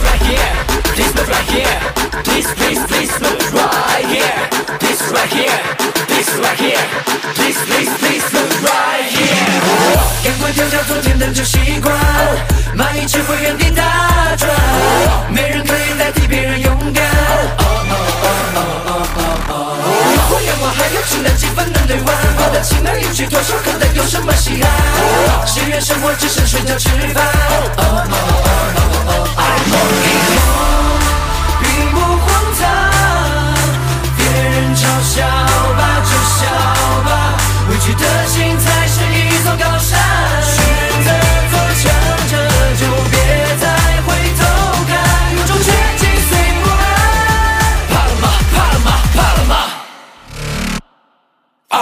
[0.00, 0.52] move right here.
[0.94, 1.76] Please move right here.
[2.24, 4.48] Please, please, please move right here.
[4.78, 5.58] Please right here.
[6.08, 6.84] Please right here.
[7.34, 9.60] Please, please, please move right here.
[10.24, 11.94] 赶快丢掉昨天的旧习惯，
[12.76, 14.50] 蚂蚁只会原地打转，
[15.30, 17.04] 没人可以代替别人勇敢。
[20.32, 22.60] 我阳光还有清淡几分能对换，我的
[23.62, 25.46] 可能有什么稀罕？
[25.46, 27.24] 谁愿生活只剩睡觉吃饭？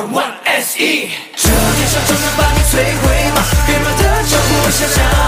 [0.00, 2.72] One S E，这天上就能把你摧
[3.02, 3.44] 毁吗？
[3.66, 5.19] 别乱的脚步想想，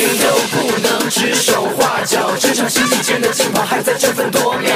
[0.00, 4.72] 谁都不能指手画脚，这场星际间的竞跑还在争分夺秒，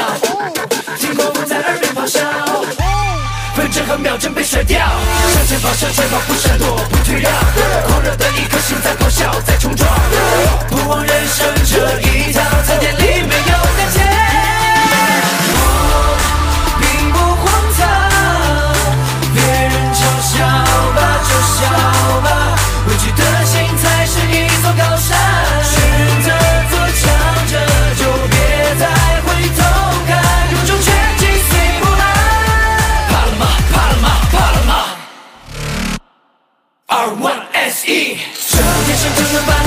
[0.99, 2.21] 天空在耳边咆哮，
[3.57, 4.79] 分针和秒针被甩掉，
[5.33, 7.33] 向前跑，向前跑，不闪躲，不退让，
[7.87, 9.89] 狂热的一颗心在咆哮，在冲撞，
[10.69, 12.01] 不枉人生这
[37.87, 39.64] 这天生就能把。